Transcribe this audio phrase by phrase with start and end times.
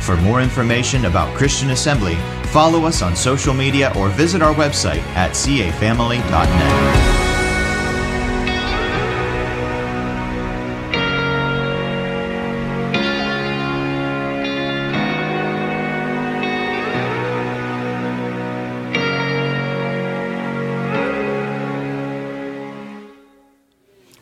[0.00, 5.02] For more information about Christian Assembly, follow us on social media or visit our website
[5.14, 7.20] at cafamily.net.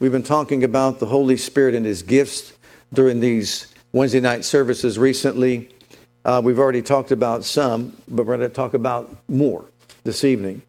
[0.00, 2.52] We've been talking about the Holy Spirit and His gifts
[2.92, 5.70] during these Wednesday night services recently.
[6.24, 9.64] Uh, we've already talked about some, but we're going to talk about more
[10.04, 10.60] this evening.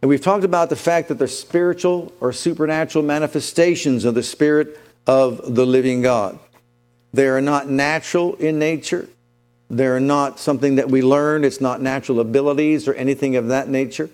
[0.00, 4.80] And we've talked about the fact that they're spiritual or supernatural manifestations of the Spirit
[5.06, 6.38] of the living God.
[7.12, 9.08] They are not natural in nature.
[9.68, 11.44] They're not something that we learn.
[11.44, 14.08] It's not natural abilities or anything of that nature.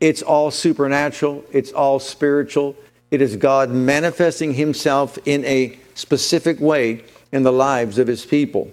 [0.00, 1.44] It's all supernatural.
[1.52, 2.74] It's all spiritual.
[3.10, 7.04] It is God manifesting Himself in a specific way
[7.36, 8.72] in the lives of His people.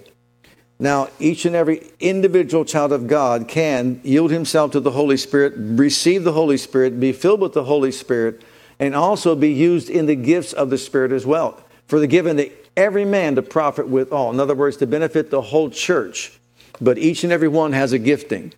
[0.78, 5.54] Now, each and every individual child of God can yield himself to the Holy Spirit,
[5.56, 8.42] receive the Holy Spirit, be filled with the Holy Spirit,
[8.80, 11.62] and also be used in the gifts of the Spirit as well.
[11.86, 14.32] For the given to every man to profit with all.
[14.32, 16.38] In other words, to benefit the whole church.
[16.80, 18.52] But each and every one has a gifting.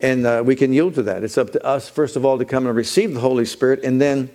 [0.00, 1.24] And uh, we can yield to that.
[1.24, 4.00] It's up to us, first of all, to come and receive the Holy Spirit, and
[4.00, 4.30] then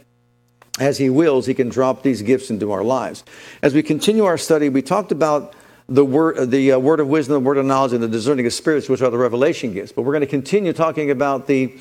[0.84, 3.23] as He wills, He can drop these gifts into our lives.
[3.62, 5.53] As we continue our study, we talked about
[5.88, 8.53] the word, the uh, word of wisdom, the word of knowledge, and the discerning of
[8.53, 9.92] spirits, which are the revelation gifts.
[9.92, 11.78] But we're going to continue talking about the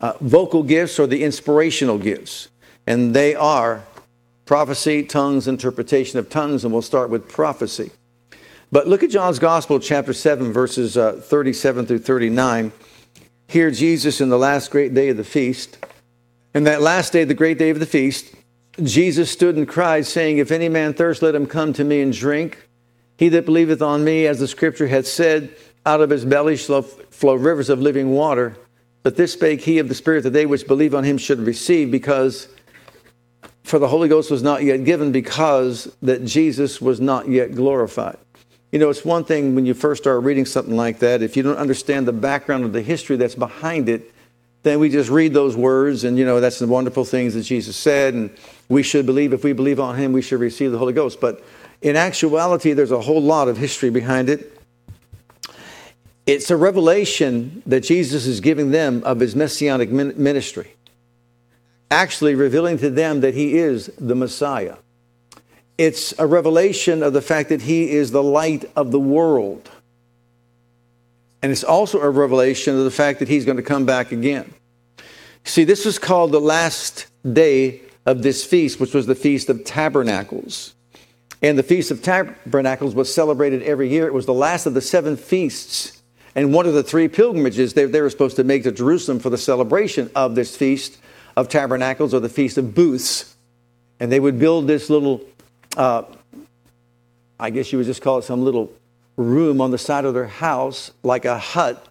[0.00, 2.48] uh, vocal gifts or the inspirational gifts.
[2.86, 3.84] And they are
[4.44, 7.90] prophecy, tongues, interpretation of tongues, and we'll start with prophecy.
[8.70, 12.72] But look at John's Gospel, chapter 7, verses uh, 37 through 39.
[13.48, 15.78] Here, Jesus, in the last great day of the feast,
[16.54, 18.34] and that last day, the great day of the feast,
[18.80, 22.12] Jesus stood and cried, saying, If any man thirst, let him come to me and
[22.12, 22.68] drink.
[23.18, 26.82] He that believeth on me, as the scripture hath said, out of his belly shall
[26.82, 28.56] flow rivers of living water.
[29.02, 31.90] But this spake he of the Spirit that they which believe on him should receive,
[31.90, 32.48] because
[33.64, 38.16] for the Holy Ghost was not yet given, because that Jesus was not yet glorified.
[38.70, 41.42] You know, it's one thing when you first start reading something like that, if you
[41.42, 44.10] don't understand the background of the history that's behind it,
[44.62, 47.76] then we just read those words and, you know, that's the wonderful things that Jesus
[47.76, 48.14] said.
[48.14, 48.30] And
[48.68, 51.20] we should believe, if we believe on him, we should receive the Holy Ghost.
[51.20, 51.42] But
[51.80, 54.56] in actuality, there's a whole lot of history behind it.
[56.26, 60.76] It's a revelation that Jesus is giving them of his messianic ministry,
[61.90, 64.76] actually revealing to them that he is the Messiah.
[65.76, 69.68] It's a revelation of the fact that he is the light of the world.
[71.42, 74.54] And it's also a revelation of the fact that he's going to come back again.
[75.44, 79.64] See, this was called the last day of this feast, which was the Feast of
[79.64, 80.74] Tabernacles.
[81.42, 84.06] And the Feast of Tabernacles was celebrated every year.
[84.06, 86.02] It was the last of the seven feasts
[86.34, 89.30] and one of the three pilgrimages they, they were supposed to make to Jerusalem for
[89.30, 90.98] the celebration of this Feast
[91.36, 93.36] of Tabernacles or the Feast of Booths.
[94.00, 95.20] And they would build this little,
[95.76, 96.04] uh,
[97.38, 98.72] I guess you would just call it some little
[99.16, 101.86] room on the side of their house, like a hut,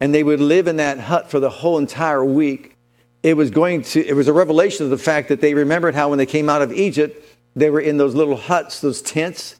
[0.00, 2.76] and they would live in that hut for the whole entire week.
[3.22, 6.08] It was going to, it was a revelation of the fact that they remembered how
[6.08, 7.24] when they came out of Egypt,
[7.54, 9.56] they were in those little huts, those tents,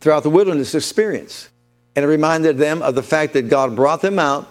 [0.00, 1.48] throughout the wilderness experience.
[1.96, 4.50] And it reminded them of the fact that God brought them out,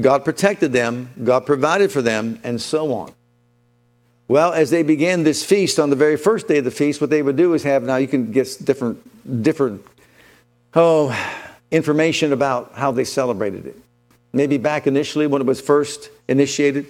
[0.00, 3.12] God protected them, God provided for them, and so on.
[4.26, 7.10] Well, as they began this feast on the very first day of the feast, what
[7.10, 9.84] they would do is have now you can get different different
[10.74, 11.36] oh,
[11.70, 13.76] information about how they celebrated it.
[14.32, 16.86] Maybe back initially when it was first initiated,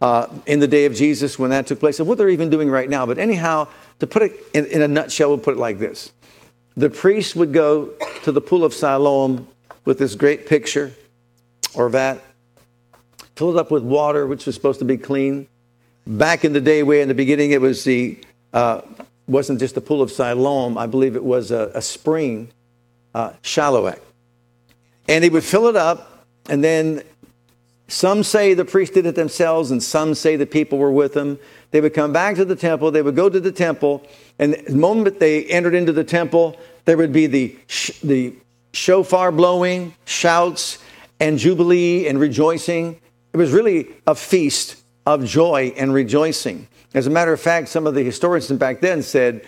[0.00, 2.70] uh, in the day of Jesus when that took place, and what they're even doing
[2.70, 3.06] right now.
[3.06, 3.68] But anyhow,
[4.00, 6.12] to put it in, in a nutshell, we'll put it like this
[6.76, 7.92] The priest would go
[8.24, 9.48] to the pool of Siloam
[9.84, 10.92] with this great picture
[11.74, 12.22] or vat,
[13.36, 15.46] fill it up with water, which was supposed to be clean.
[16.06, 18.18] Back in the day, way in the beginning, it was the
[18.52, 18.82] uh,
[19.26, 20.78] wasn't just the pool of Siloam.
[20.78, 22.52] I believe it was a, a spring
[23.16, 23.98] uh, Shiloach.
[25.08, 27.02] And he would fill it up, and then
[27.88, 31.38] some say the priest did it themselves, and some say the people were with them.
[31.70, 34.06] They would come back to the temple, they would go to the temple,
[34.38, 38.34] and the moment they entered into the temple, there would be the, sh- the
[38.74, 40.78] shofar blowing, shouts,
[41.18, 43.00] and jubilee and rejoicing.
[43.32, 46.68] It was really a feast of joy and rejoicing.
[46.92, 49.42] As a matter of fact, some of the historians back then said,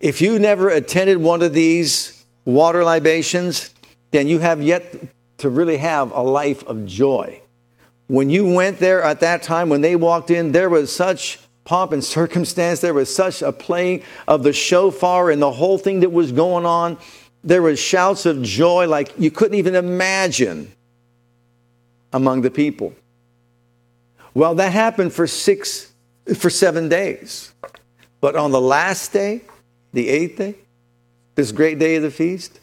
[0.00, 3.74] if you never attended one of these water libations,
[4.10, 4.94] then you have yet
[5.38, 7.40] to really have a life of joy.
[8.08, 11.92] When you went there at that time, when they walked in, there was such pomp
[11.92, 12.80] and circumstance.
[12.80, 16.66] There was such a playing of the shofar and the whole thing that was going
[16.66, 16.98] on.
[17.42, 20.72] There was shouts of joy like you couldn't even imagine
[22.12, 22.92] among the people.
[24.34, 25.92] Well, that happened for six,
[26.36, 27.52] for seven days.
[28.20, 29.42] But on the last day,
[29.92, 30.56] the eighth day,
[31.34, 32.60] this great day of the feast,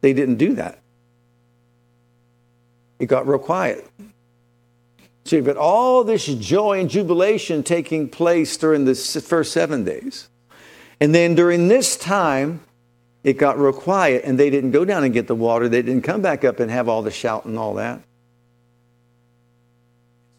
[0.00, 0.80] they didn't do that.
[2.98, 3.88] It got real quiet.
[5.24, 10.28] See, but all this joy and jubilation taking place during the first seven days.
[11.00, 12.62] And then during this time,
[13.22, 15.68] it got real quiet and they didn't go down and get the water.
[15.68, 18.00] They didn't come back up and have all the shout and all that.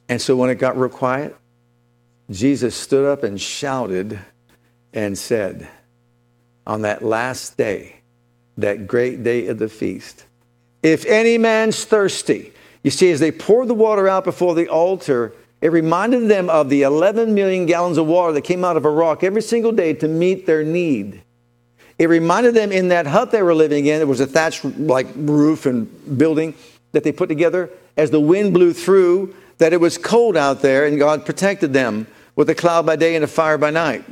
[0.07, 1.35] And so when it got real quiet,
[2.31, 4.19] Jesus stood up and shouted
[4.91, 5.67] and said,
[6.69, 7.95] on that last day,
[8.55, 10.25] that great day of the feast,
[10.83, 15.33] if any man's thirsty, you see, as they poured the water out before the altar,
[15.61, 18.89] it reminded them of the 11 million gallons of water that came out of a
[18.89, 21.23] rock every single day to meet their need.
[21.97, 25.07] It reminded them in that hut they were living in, it was a thatched like
[25.15, 26.53] roof and building
[26.91, 27.71] that they put together.
[27.97, 32.05] As the wind blew through, that it was cold out there and God protected them
[32.35, 34.05] with a cloud by day and a fire by night.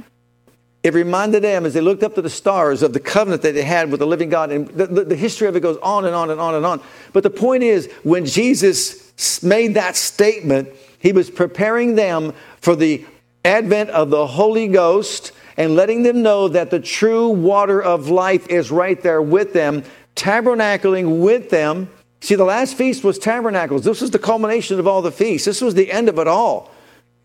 [0.87, 3.63] It reminded them as they looked up to the stars of the covenant that they
[3.63, 4.51] had with the living God.
[4.51, 6.81] And the, the, the history of it goes on and on and on and on.
[7.11, 10.69] But the point is, when Jesus made that statement,
[10.99, 13.05] he was preparing them for the
[13.43, 18.47] advent of the Holy Ghost and letting them know that the true water of life
[18.47, 19.83] is right there with them,
[20.15, 21.89] tabernacling with them
[22.19, 23.83] See, the last feast was tabernacles.
[23.83, 25.45] This was the culmination of all the feasts.
[25.45, 26.71] This was the end of it all.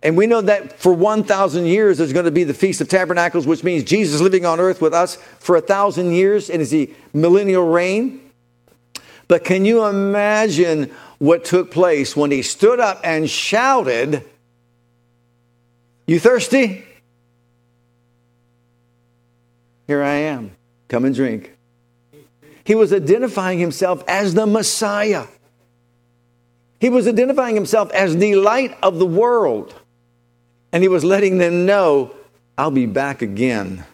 [0.02, 3.46] And we know that for 1,000 years there's going to be the Feast of Tabernacles,
[3.46, 6.75] which means Jesus living on earth with us for a thousand years in his
[7.12, 8.20] millennial reign.
[9.28, 14.25] But can you imagine what took place when he stood up and shouted,
[16.06, 16.84] You thirsty?
[19.87, 20.56] Here I am.
[20.88, 21.56] Come and drink.
[22.64, 25.26] He was identifying himself as the Messiah.
[26.81, 29.75] He was identifying himself as the light of the world.
[30.72, 32.14] And he was letting them know,
[32.56, 33.84] I'll be back again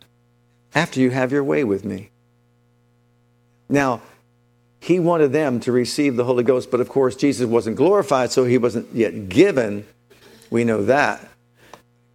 [0.74, 2.10] after you have your way with me.
[3.68, 4.00] Now,
[4.80, 8.44] he wanted them to receive the Holy Ghost, but of course, Jesus wasn't glorified, so
[8.44, 9.86] he wasn't yet given.
[10.50, 11.26] We know that.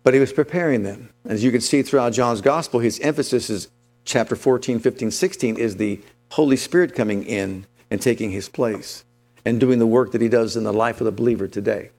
[0.03, 1.09] But he was preparing them.
[1.25, 3.67] As you can see throughout John's gospel, his emphasis is
[4.05, 6.01] chapter 14, 15, 16 is the
[6.31, 9.03] Holy Spirit coming in and taking his place
[9.45, 11.91] and doing the work that he does in the life of the believer today.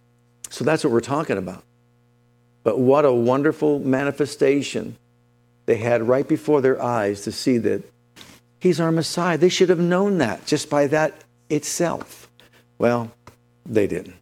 [0.51, 1.63] So that's what we're talking about.
[2.65, 4.97] But what a wonderful manifestation
[5.67, 7.85] they had right before their eyes to see that
[8.59, 9.39] he's our Messiah.
[9.39, 11.15] They should have known that just by that
[11.49, 12.29] itself.
[12.79, 13.13] Well,
[13.65, 14.17] they didn't.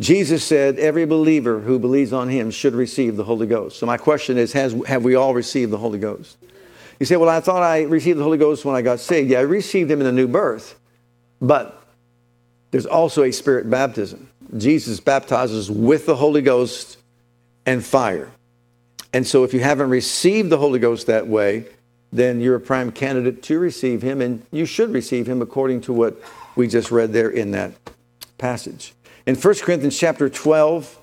[0.00, 3.78] Jesus said every believer who believes on him should receive the Holy Ghost.
[3.78, 6.38] So my question is, has, have we all received the Holy Ghost?
[6.98, 9.30] You say, well, I thought I received the Holy Ghost when I got saved.
[9.30, 10.78] Yeah, I received him in the new birth.
[11.40, 11.82] But
[12.70, 14.28] there's also a spirit baptism.
[14.56, 16.98] Jesus baptizes with the Holy Ghost
[17.70, 18.32] and fire.
[19.12, 21.66] And so if you haven't received the Holy Ghost that way,
[22.12, 25.92] then you're a prime candidate to receive him, and you should receive him according to
[25.92, 26.20] what
[26.56, 27.70] we just read there in that
[28.38, 28.92] passage.
[29.24, 30.98] In 1 Corinthians chapter 12,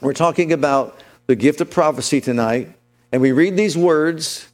[0.00, 2.72] we're talking about the gift of prophecy tonight,
[3.10, 4.46] and we read these words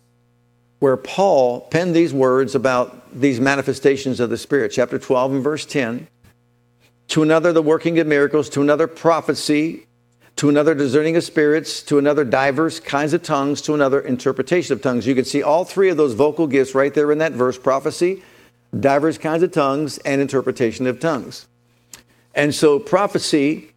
[0.78, 5.66] where Paul penned these words about these manifestations of the Spirit, chapter 12 and verse
[5.66, 6.08] 10.
[7.08, 9.87] To another, the working of miracles, to another, prophecy,
[10.38, 14.82] to another, discerning of spirits, to another, diverse kinds of tongues, to another, interpretation of
[14.82, 15.06] tongues.
[15.06, 18.22] You can see all three of those vocal gifts right there in that verse prophecy,
[18.78, 21.46] diverse kinds of tongues, and interpretation of tongues.
[22.34, 23.72] And so, prophecy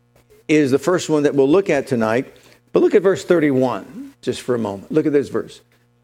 [0.48, 2.34] is the first one that we'll look at tonight.
[2.74, 4.92] But look at verse 31 just for a moment.
[4.92, 5.62] Look at this verse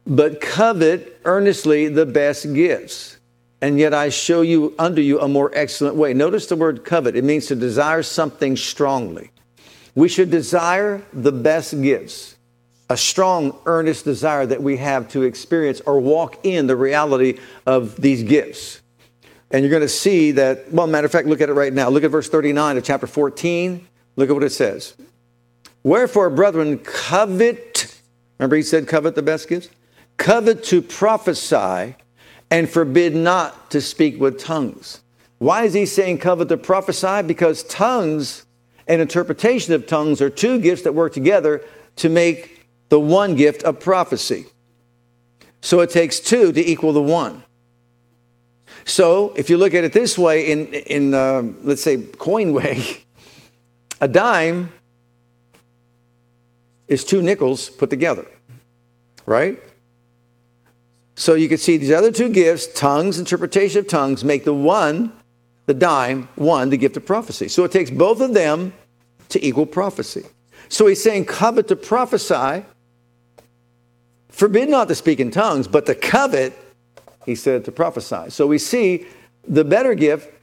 [0.07, 3.17] but covet earnestly the best gifts.
[3.61, 6.13] And yet I show you unto you a more excellent way.
[6.13, 7.15] Notice the word covet.
[7.15, 9.31] It means to desire something strongly.
[9.97, 12.35] We should desire the best gifts,
[12.89, 17.95] a strong, earnest desire that we have to experience or walk in the reality of
[17.99, 18.81] these gifts.
[19.49, 21.89] And you're going to see that, well, matter of fact, look at it right now.
[21.89, 23.87] Look at verse 39 of chapter 14.
[24.15, 24.95] Look at what it says.
[25.83, 27.99] Wherefore, brethren, covet.
[28.37, 29.69] Remember, he said, covet the best gifts?
[30.17, 31.95] covet to prophesy,
[32.49, 35.01] and forbid not to speak with tongues.
[35.37, 37.21] Why is he saying covet to prophesy?
[37.23, 38.45] Because tongues
[38.87, 41.61] and interpretation of tongues are two gifts that work together
[41.97, 44.45] to make the one gift of prophecy.
[45.61, 47.43] So it takes two to equal the one.
[48.85, 52.83] So if you look at it this way, in, in uh, let's say coin way,
[54.01, 54.71] a dime
[56.87, 58.25] is two nickels put together,
[59.25, 59.61] right?
[61.15, 65.11] So you can see these other two gifts, tongues, interpretation of tongues, make the one,
[65.67, 67.47] the dime, one, the gift of prophecy.
[67.47, 68.73] So it takes both of them
[69.29, 70.23] to equal prophecy.
[70.69, 72.65] So he's saying, covet to prophesy,
[74.29, 76.57] forbid not to speak in tongues, but to covet,
[77.25, 78.29] he said, to prophesy.
[78.29, 79.05] So we see
[79.47, 80.33] the better gift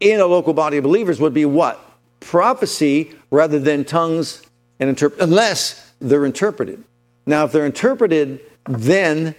[0.00, 1.78] in a local body of believers would be what?
[2.20, 4.42] Prophecy rather than tongues
[4.78, 6.82] and interpret, unless they're interpreted.
[7.26, 9.34] Now, if they're interpreted, then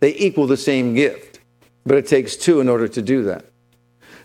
[0.00, 1.40] they equal the same gift.
[1.84, 3.44] But it takes two in order to do that.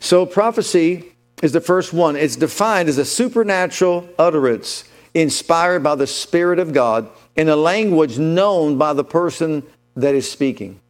[0.03, 2.17] So, prophecy is the first one.
[2.17, 4.83] It's defined as a supernatural utterance
[5.13, 7.07] inspired by the Spirit of God
[7.37, 9.63] in a language known by the person
[9.95, 10.81] that is speaking.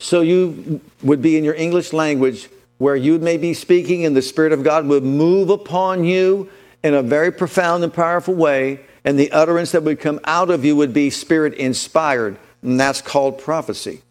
[0.00, 2.48] So, you would be in your English language
[2.78, 6.50] where you may be speaking and the Spirit of God would move upon you
[6.82, 10.64] in a very profound and powerful way, and the utterance that would come out of
[10.64, 14.02] you would be Spirit inspired and that's called prophecy.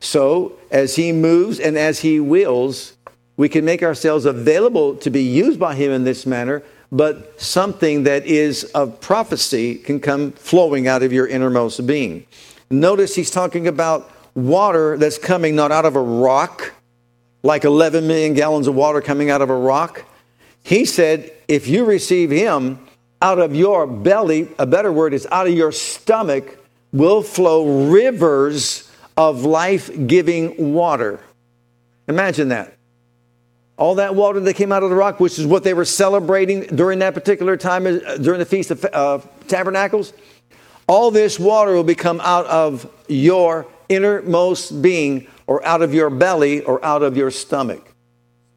[0.00, 2.96] So, as He moves and as He wills,
[3.36, 6.62] we can make ourselves available to be used by Him in this manner,
[6.92, 12.26] but something that is of prophecy can come flowing out of your innermost being.
[12.70, 16.72] Notice He's talking about water that's coming not out of a rock,
[17.42, 20.04] like 11 million gallons of water coming out of a rock.
[20.62, 22.78] He said, if you receive Him
[23.22, 26.58] out of your belly, a better word is out of your stomach,
[26.92, 28.85] will flow rivers
[29.16, 31.20] of life giving water.
[32.08, 32.74] Imagine that.
[33.78, 36.62] All that water that came out of the rock, which is what they were celebrating
[36.62, 39.18] during that particular time, uh, during the Feast of uh,
[39.48, 40.12] Tabernacles,
[40.86, 46.62] all this water will become out of your innermost being, or out of your belly,
[46.62, 47.92] or out of your stomach.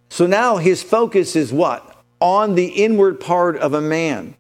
[0.10, 1.98] So now his focus is what?
[2.20, 4.36] On the inward part of a man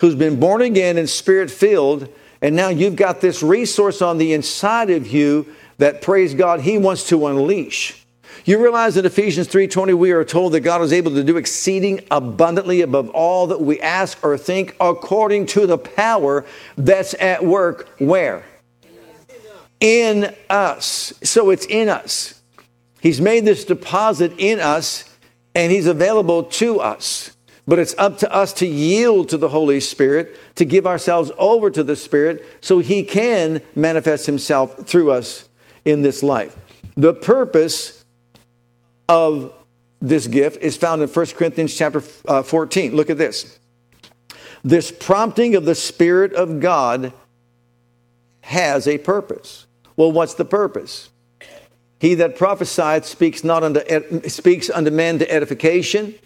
[0.00, 2.08] who's been born again and spirit filled
[2.42, 5.46] and now you've got this resource on the inside of you
[5.82, 8.06] that, praise God, He wants to unleash.
[8.44, 12.04] You realize in Ephesians 3:20 we are told that God is able to do exceeding
[12.08, 16.44] abundantly above all that we ask or think according to the power
[16.78, 18.44] that's at work where?
[19.80, 21.12] In us.
[21.24, 22.40] So it's in us.
[23.00, 25.04] He's made this deposit in us
[25.52, 27.36] and he's available to us.
[27.66, 31.70] But it's up to us to yield to the Holy Spirit, to give ourselves over
[31.70, 35.48] to the Spirit so He can manifest Himself through us
[35.84, 36.56] in this life.
[36.96, 38.04] The purpose
[39.08, 39.52] of
[40.00, 42.94] this gift is found in 1 Corinthians chapter uh, 14.
[42.94, 43.58] Look at this.
[44.64, 47.12] This prompting of the Spirit of God
[48.42, 49.66] has a purpose.
[49.96, 51.10] Well, what's the purpose?
[52.00, 56.16] He that prophesied speaks not unto speaks unto men to edification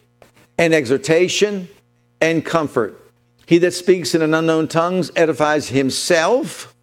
[0.57, 1.69] and exhortation
[2.21, 2.99] and comfort.
[3.45, 6.75] He that speaks in an unknown tongues edifies himself.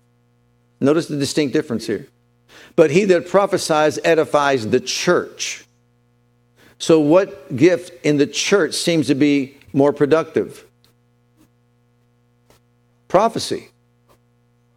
[0.79, 2.07] Notice the distinct difference here.
[2.75, 5.65] But he that prophesies edifies the church.
[6.79, 10.65] So, what gift in the church seems to be more productive?
[13.07, 13.69] Prophecy.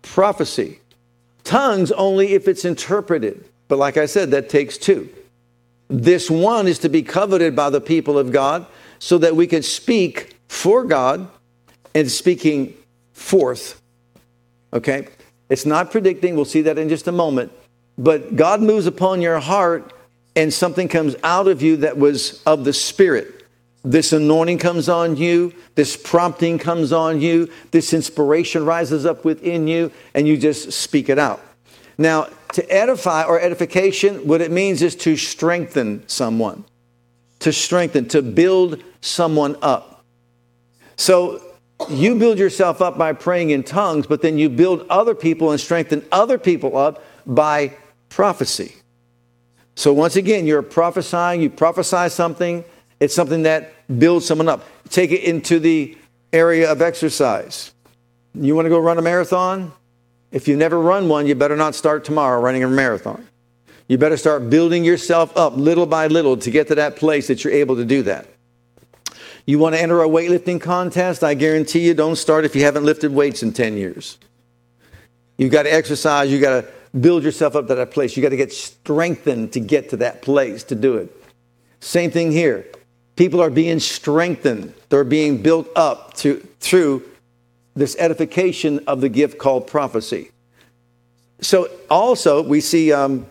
[0.03, 0.81] Prophecy.
[1.43, 3.49] Tongues only if it's interpreted.
[3.69, 5.09] But like I said, that takes two.
[5.89, 8.67] This one is to be coveted by the people of God
[8.99, 11.29] so that we can speak for God
[11.95, 12.75] and speaking
[13.13, 13.81] forth.
[14.73, 15.09] Okay?
[15.49, 17.53] It's not predicting, we'll see that in just a moment.
[17.99, 19.93] But God moves upon your heart
[20.35, 23.45] and something comes out of you that was of the Spirit.
[23.85, 29.69] This anointing comes on you, this prompting comes on you, this inspiration rises up within
[29.69, 31.41] you, and you just speak it out.
[31.97, 36.65] Now, to edify or edification, what it means is to strengthen someone
[37.41, 40.05] to strengthen, to build someone up.
[40.97, 41.41] So
[41.89, 45.61] you build yourself up by praying in tongues, but then you build other people and
[45.61, 47.77] strengthen other people up by
[48.09, 48.75] prophecy.
[49.75, 52.65] So once again, you're prophesying, you prophesy something,
[52.99, 54.65] it's something that builds someone up.
[54.89, 55.97] Take it into the
[56.33, 57.73] area of exercise.
[58.35, 59.73] You want to go run a marathon?
[60.33, 63.27] If you never run one, you better not start tomorrow running a marathon.
[63.89, 67.45] You better start building yourself up little by little to get to that place that
[67.45, 68.27] you're able to do that.
[69.47, 71.23] You want to enter a weightlifting contest?
[71.23, 74.19] I guarantee you don't start if you haven't lifted weights in 10 years.
[75.39, 76.69] You've got to exercise, you've got to
[77.01, 78.17] build yourself up to that place.
[78.17, 81.13] You've got to get strengthened to get to that place to do it.
[81.81, 82.67] Same thing here.
[83.17, 84.75] People are being strengthened.
[84.89, 87.03] They're being built up to, through
[87.75, 90.31] this edification of the gift called prophecy.
[91.41, 93.27] So also we see um,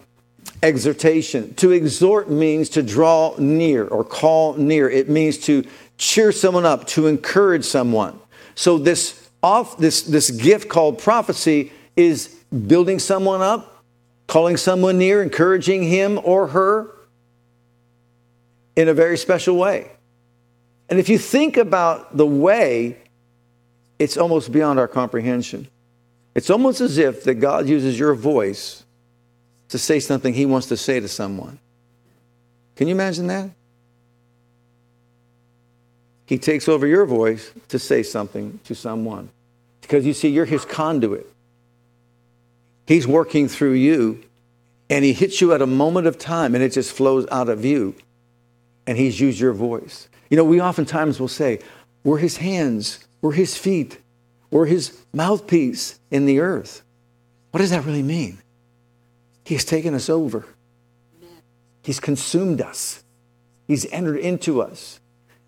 [0.62, 1.54] exhortation.
[1.56, 4.90] To exhort means to draw near or call near.
[4.90, 5.66] It means to
[5.98, 8.20] cheer someone up, to encourage someone.
[8.56, 12.35] So this off this this gift called prophecy is
[12.68, 13.84] building someone up,
[14.28, 16.92] calling someone near, encouraging him or her
[18.76, 19.92] in a very special way.
[20.90, 22.98] And if you think about the way,
[23.98, 25.68] it's almost beyond our comprehension.
[26.36, 28.84] It's almost as if that God uses your voice
[29.70, 31.60] to say something he wants to say to someone.
[32.76, 33.50] Can you imagine that?
[36.26, 39.30] He takes over your voice to say something to someone.
[39.82, 41.32] Because you see, you're his conduit.
[42.88, 44.24] He's working through you,
[44.90, 47.66] and he hits you at a moment of time, and it just flows out of
[47.66, 47.96] you,
[48.86, 50.08] and he's used your voice.
[50.30, 51.60] You know, we oftentimes will say,
[52.04, 54.00] We're his hands, we're his feet,
[54.52, 56.84] we're his mouthpiece in the earth.
[57.52, 58.40] What does that really mean?
[59.44, 60.46] He's taken us over,
[61.82, 63.04] he's consumed us,
[63.68, 65.00] he's entered into us,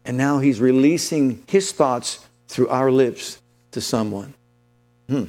[0.06, 3.42] and now he's releasing his thoughts through our lips
[3.72, 4.34] to someone.
[5.10, 5.26] Hmm.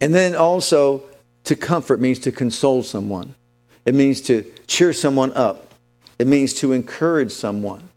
[0.00, 1.02] And then also,
[1.44, 3.34] to comfort means to console someone.
[3.84, 5.74] It means to cheer someone up.
[6.18, 7.88] It means to encourage someone.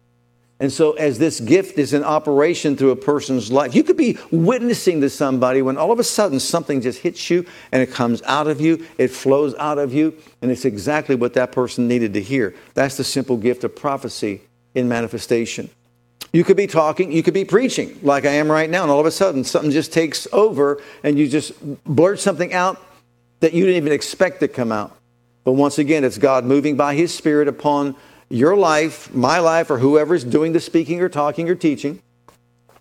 [0.59, 4.17] And so, as this gift is in operation through a person's life, you could be
[4.31, 8.21] witnessing to somebody when all of a sudden something just hits you and it comes
[8.23, 12.13] out of you, it flows out of you, and it's exactly what that person needed
[12.13, 12.55] to hear.
[12.75, 14.41] That's the simple gift of prophecy
[14.73, 15.69] in manifestation.
[16.33, 18.99] You could be talking, you could be preaching like I am right now, and all
[18.99, 21.53] of a sudden something just takes over and you just
[21.85, 22.83] blurt something out
[23.39, 24.97] that you didn't even expect to come out.
[25.43, 27.95] But once again, it's God moving by His Spirit upon
[28.29, 32.01] your life, my life, or whoever's doing the speaking or talking or teaching.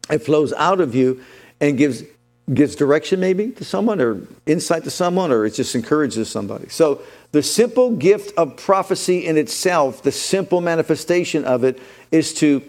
[0.09, 1.23] It flows out of you
[1.61, 2.05] and gives
[2.53, 6.69] gives direction maybe to someone or insight to someone or it just encourages somebody.
[6.69, 7.01] So
[7.31, 12.61] the simple gift of prophecy in itself, the simple manifestation of it is to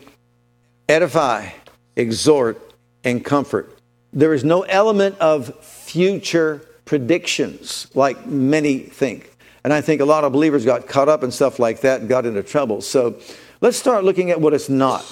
[0.87, 1.49] edify,
[1.95, 2.59] exhort,
[3.03, 3.77] and comfort.
[4.11, 9.31] There is no element of future predictions like many think.
[9.63, 12.09] And I think a lot of believers got caught up in stuff like that and
[12.09, 12.81] got into trouble.
[12.81, 13.19] So
[13.61, 15.05] let's start looking at what it's not.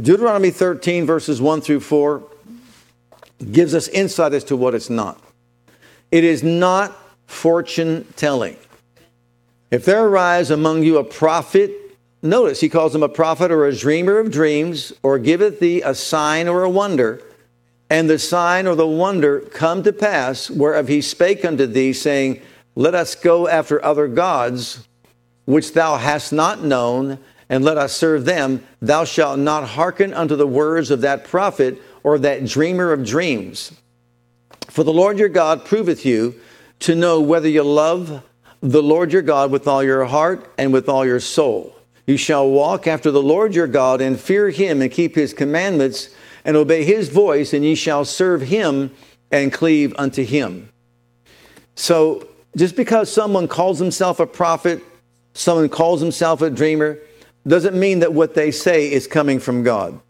[0.00, 2.22] Deuteronomy 13, verses 1 through 4,
[3.50, 5.20] gives us insight as to what it's not.
[6.10, 8.56] It is not fortune telling.
[9.70, 11.72] If there arise among you a prophet,
[12.22, 15.94] notice he calls him a prophet or a dreamer of dreams, or giveth thee a
[15.94, 17.22] sign or a wonder,
[17.88, 22.40] and the sign or the wonder come to pass, whereof he spake unto thee, saying,
[22.76, 24.86] let us go after other gods,
[25.44, 28.64] which thou hast not known, and let us serve them.
[28.80, 33.72] Thou shalt not hearken unto the words of that prophet or that dreamer of dreams.
[34.68, 36.40] For the Lord your God proveth you
[36.80, 38.22] to know whether you love
[38.60, 41.74] the Lord your God with all your heart and with all your soul.
[42.10, 46.08] You shall walk after the Lord your God and fear him and keep his commandments
[46.44, 48.92] and obey his voice, and ye shall serve him
[49.30, 50.72] and cleave unto him.
[51.76, 54.82] So just because someone calls himself a prophet,
[55.34, 56.98] someone calls himself a dreamer,
[57.46, 60.00] doesn't mean that what they say is coming from God.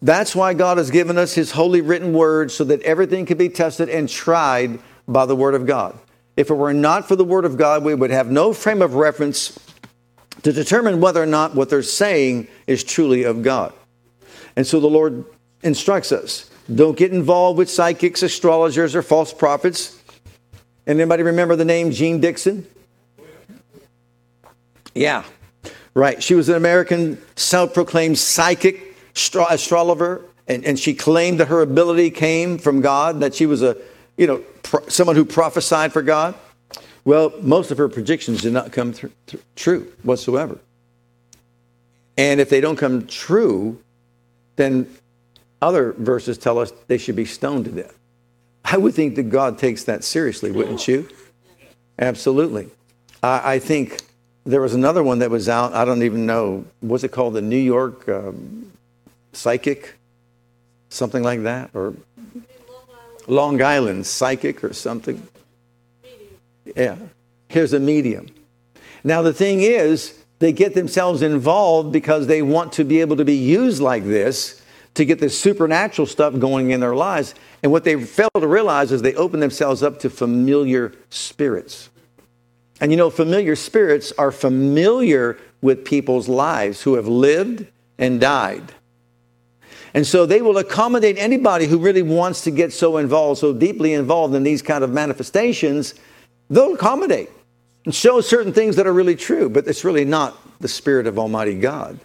[0.00, 3.50] That's why God has given us His holy written word so that everything can be
[3.50, 5.98] tested and tried by the word of God.
[6.38, 8.94] If it were not for the word of God, we would have no frame of
[8.94, 9.58] reference
[10.42, 13.72] to determine whether or not what they're saying is truly of God.
[14.56, 15.24] And so the Lord
[15.62, 20.00] instructs us don't get involved with psychics, astrologers, or false prophets.
[20.86, 22.66] Anybody remember the name Jeane Dixon?
[24.94, 25.24] Yeah,
[25.94, 26.22] right.
[26.22, 32.10] She was an American self proclaimed psychic astrologer, and, and she claimed that her ability
[32.10, 33.76] came from God, that she was a,
[34.16, 36.34] you know, pro- someone who prophesied for God.
[37.04, 40.58] Well, most of her predictions did not come th- th- true whatsoever.
[42.16, 43.80] And if they don't come true,
[44.56, 44.86] then
[45.62, 47.96] other verses tell us they should be stoned to death.
[48.64, 51.08] I would think that God takes that seriously, wouldn't you?
[51.98, 52.68] Absolutely.
[53.22, 54.02] I, I think
[54.44, 55.72] there was another one that was out.
[55.72, 56.64] I don't even know.
[56.80, 57.34] What's it called?
[57.34, 58.72] The New York um,
[59.32, 59.94] Psychic?
[60.88, 61.70] Something like that?
[61.72, 61.94] Or
[63.26, 65.26] Long Island Psychic or something?
[66.76, 66.96] Yeah.
[67.48, 68.28] Here's a medium.
[69.02, 73.24] Now, the thing is, they get themselves involved because they want to be able to
[73.24, 74.62] be used like this
[74.94, 77.34] to get this supernatural stuff going in their lives.
[77.62, 81.90] And what they fail to realize is they open themselves up to familiar spirits.
[82.80, 87.66] And you know, familiar spirits are familiar with people's lives who have lived
[87.98, 88.72] and died.
[89.92, 93.92] And so they will accommodate anybody who really wants to get so involved, so deeply
[93.92, 95.94] involved in these kind of manifestations.
[96.50, 97.30] They'll accommodate
[97.84, 101.18] and show certain things that are really true, but it's really not the Spirit of
[101.18, 101.98] Almighty God.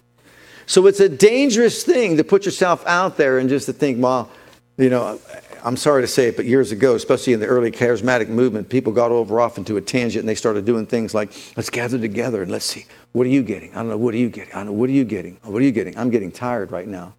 [0.67, 4.31] So it's a dangerous thing to put yourself out there and just to think, well,
[4.77, 5.19] you know,
[5.63, 8.93] I'm sorry to say it, but years ago, especially in the early charismatic movement, people
[8.93, 12.43] got over off into a tangent and they started doing things like, let's gather together
[12.43, 13.71] and let's see, what are you getting?
[13.71, 14.53] I don't know, what are you getting?
[14.53, 15.38] I don't know, what are you getting?
[15.43, 15.97] What are you getting?
[15.97, 17.15] I'm getting tired right now.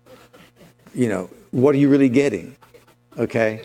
[0.95, 2.57] You know, what are you really getting?
[3.19, 3.65] Okay?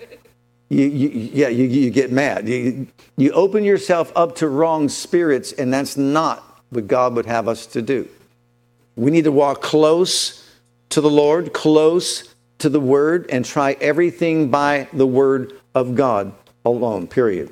[0.72, 2.48] You, you, yeah, you, you get mad.
[2.48, 7.50] You, you open yourself up to wrong spirits, and that's not what God would have
[7.50, 8.08] us to do.
[8.96, 10.50] We need to walk close
[10.92, 16.32] to the Lord, close to the Word, and try everything by the Word of God
[16.64, 17.52] alone, period.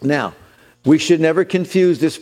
[0.00, 0.32] Now,
[0.84, 2.20] we should never confuse this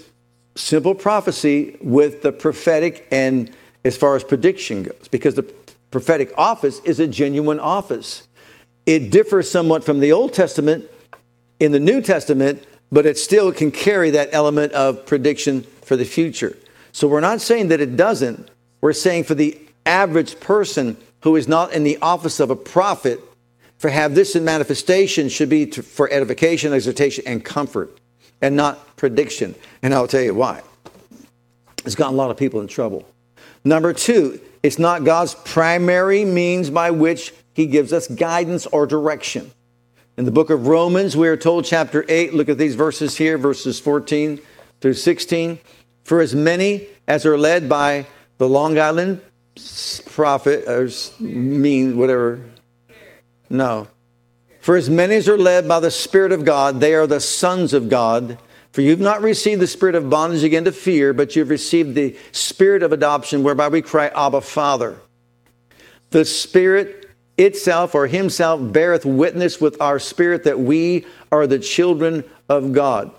[0.54, 5.42] simple prophecy with the prophetic and as far as prediction goes, because the
[5.90, 8.26] prophetic office is a genuine office.
[8.86, 10.90] It differs somewhat from the Old Testament
[11.58, 16.04] in the New Testament, but it still can carry that element of prediction for the
[16.04, 16.56] future.
[16.92, 18.48] So we're not saying that it doesn't.
[18.80, 23.20] We're saying for the average person who is not in the office of a prophet,
[23.78, 27.98] for have this in manifestation should be to, for edification, exhortation, and comfort,
[28.42, 29.54] and not prediction.
[29.82, 30.62] And I'll tell you why.
[31.84, 33.06] It's gotten a lot of people in trouble.
[33.64, 39.52] Number two, it's not God's primary means by which He gives us guidance or direction.
[40.16, 43.38] In the book of Romans, we are told, chapter 8, look at these verses here,
[43.38, 44.40] verses 14
[44.80, 45.58] through 16.
[46.02, 48.06] For as many as are led by
[48.38, 49.20] the Long Island
[50.06, 50.88] prophet, or
[51.20, 52.44] mean, whatever.
[53.48, 53.88] No.
[54.60, 57.72] For as many as are led by the Spirit of God, they are the sons
[57.72, 58.38] of God.
[58.72, 62.16] For you've not received the spirit of bondage again to fear, but you've received the
[62.32, 64.98] spirit of adoption, whereby we cry, Abba, Father.
[66.10, 67.03] The Spirit
[67.36, 73.10] itself or Himself beareth witness with our spirit that we are the children of God.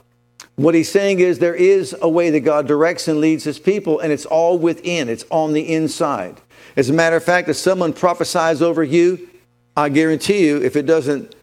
[0.56, 4.00] What he's saying is there is a way that God directs and leads his people,
[4.00, 6.40] and it's all within, it's on the inside.
[6.78, 9.30] As a matter of fact, if someone prophesies over you,
[9.76, 11.36] I guarantee you, if it doesn't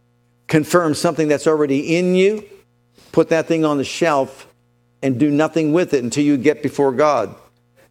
[0.46, 2.44] confirm something that's already in you,
[3.12, 4.46] put that thing on the shelf
[5.02, 7.34] and do nothing with it until you get before God.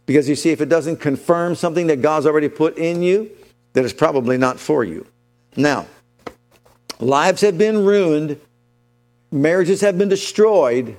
[0.06, 3.30] Because you see, if it doesn't confirm something that God's already put in you,
[3.72, 5.06] then it's probably not for you.
[5.56, 5.86] Now,
[7.00, 8.40] lives have been ruined,
[9.30, 10.96] marriages have been destroyed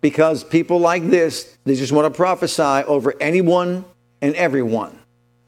[0.00, 3.84] because people like this, they just want to prophesy over anyone
[4.22, 4.98] and everyone.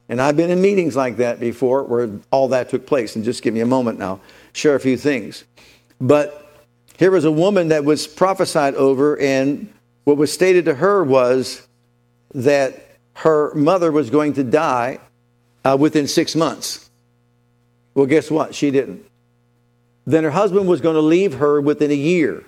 [0.09, 3.17] And I've been in meetings like that before where all that took place.
[3.17, 4.21] And just give me a moment now,
[4.53, 5.45] share a few things.
[6.01, 6.39] But
[6.99, 9.73] here was a woman that was prophesied over, and
[10.05, 11.67] what was stated to her was
[12.35, 14.99] that her mother was going to die
[15.65, 16.91] uh, within six months.
[17.95, 18.55] Well, guess what?
[18.55, 19.05] She didn't.
[20.07, 22.45] Then her husband was going to leave her within a year.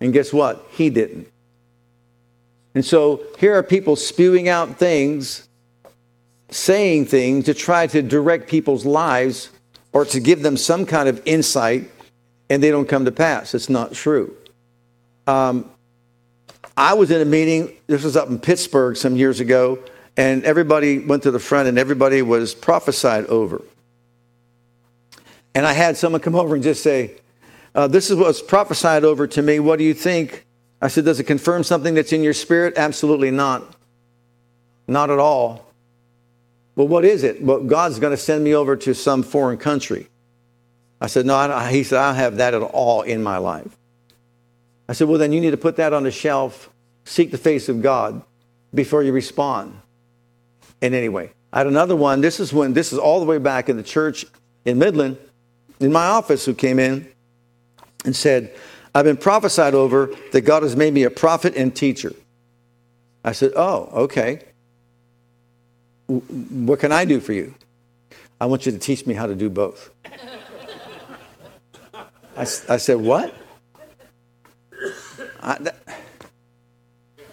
[0.00, 0.66] And guess what?
[0.70, 1.28] He didn't.
[2.74, 5.48] And so here are people spewing out things,
[6.50, 9.50] saying things to try to direct people's lives
[9.92, 11.90] or to give them some kind of insight,
[12.50, 13.54] and they don't come to pass.
[13.54, 14.36] It's not true.
[15.26, 15.70] Um,
[16.76, 19.78] I was in a meeting, this was up in Pittsburgh some years ago,
[20.18, 23.62] and everybody went to the front and everybody was prophesied over.
[25.54, 27.12] And I had someone come over and just say,
[27.74, 29.60] uh, This is what's prophesied over to me.
[29.60, 30.44] What do you think?
[30.82, 32.74] I said, Does it confirm something that's in your spirit?
[32.76, 33.76] Absolutely not.
[34.88, 35.64] Not at all.
[36.74, 37.40] Well, what is it?
[37.40, 40.08] Well, God's going to send me over to some foreign country.
[41.00, 43.76] I said, No, I he said, I don't have that at all in my life.
[44.88, 46.70] I said, Well, then you need to put that on the shelf,
[47.04, 48.20] seek the face of God
[48.74, 49.80] before you respond.
[50.80, 52.20] And anyway, I had another one.
[52.20, 54.26] This is when, this is all the way back in the church
[54.64, 55.16] in Midland,
[55.80, 57.08] in my office, who came in
[58.04, 58.54] and said,
[58.94, 62.12] I've been prophesied over that God has made me a prophet and teacher.
[63.24, 64.42] I said, Oh, okay.
[66.06, 67.54] What can I do for you?
[68.40, 69.90] I want you to teach me how to do both.
[72.36, 73.34] I, I said, What?
[75.40, 75.76] I, that,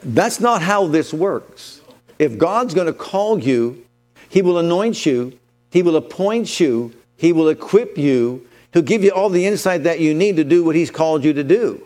[0.04, 1.82] that's not how this works.
[2.20, 3.86] If God's going to call you,
[4.30, 5.38] He will anoint you,
[5.72, 10.00] He will appoint you, He will equip you, He'll give you all the insight that
[10.00, 11.86] you need to do what He's called you to do.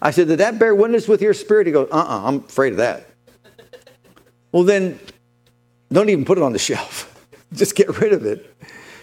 [0.00, 1.66] I said, Did that bear witness with your spirit?
[1.66, 3.06] He goes, Uh uh-uh, uh, i am afraid of that.
[4.52, 4.98] well, then
[5.92, 7.06] don't even put it on the shelf.
[7.52, 8.54] Just get rid of it.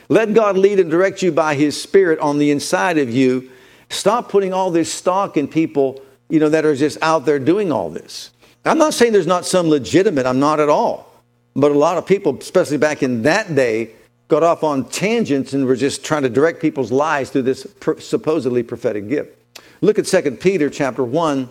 [0.09, 3.51] Let God lead and direct you by His Spirit on the inside of you.
[3.89, 7.71] Stop putting all this stock in people, you know, that are just out there doing
[7.71, 8.31] all this.
[8.67, 11.12] I'm not saying there's not some legitimate, I'm not at all.
[11.56, 13.91] But a lot of people, especially back in that day,
[14.27, 17.67] got off on tangents and were just trying to direct people's lives through this
[17.99, 19.38] supposedly prophetic gift.
[19.82, 21.49] Look at 2 Peter chapter 1.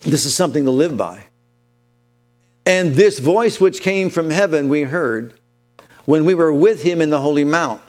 [0.00, 1.24] This is something to live by.
[2.66, 5.34] And this voice which came from heaven we heard
[6.04, 7.82] when we were with him in the holy mount.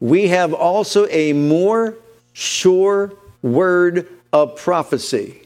[0.00, 1.96] We have also a more
[2.32, 5.43] sure word of prophecy,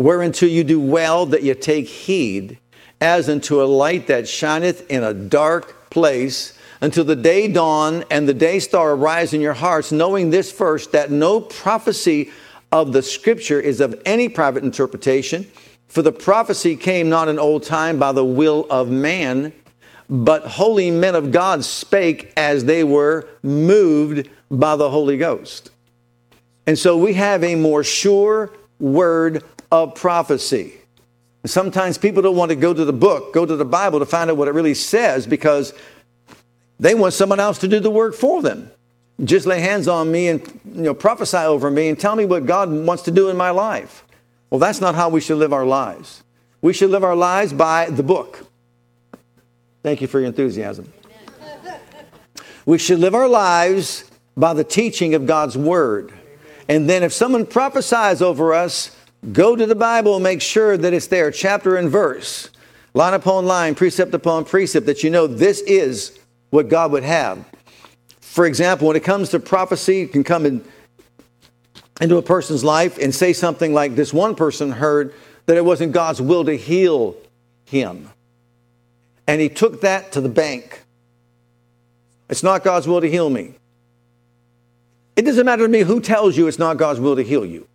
[0.00, 2.58] whereunto you do well that you take heed,
[3.02, 8.26] as unto a light that shineth in a dark place until the day dawn and
[8.26, 12.30] the day star arise in your hearts, knowing this first, that no prophecy
[12.72, 15.46] of the scripture is of any private interpretation.
[15.88, 19.52] For the prophecy came not in old time by the will of man,
[20.08, 25.70] but holy men of God spake as they were moved by the Holy Ghost.
[26.66, 30.74] And so we have a more sure word of prophecy.
[31.44, 34.30] Sometimes people don't want to go to the book, go to the Bible to find
[34.30, 35.72] out what it really says because
[36.78, 38.70] they want someone else to do the work for them.
[39.24, 42.46] Just lay hands on me and you know, prophesy over me and tell me what
[42.46, 44.04] God wants to do in my life.
[44.50, 46.22] Well, that's not how we should live our lives.
[46.62, 48.46] We should live our lives by the book.
[49.82, 50.92] Thank you for your enthusiasm.
[52.66, 56.12] We should live our lives by the teaching of God's word.
[56.68, 58.94] And then if someone prophesies over us,
[59.32, 62.50] go to the Bible and make sure that it's there, chapter and verse,
[62.94, 66.18] line upon line, precept upon precept, that you know this is
[66.50, 67.44] what God would have.
[68.20, 70.64] For example, when it comes to prophecy, it can come in,
[72.00, 75.14] into a person's life and say something like this one person heard
[75.46, 77.16] that it wasn't God's will to heal
[77.64, 78.08] him.
[79.26, 80.82] And he took that to the bank.
[82.28, 83.54] It's not God's will to heal me.
[85.16, 87.66] It doesn't matter to me who tells you it's not God's will to heal you.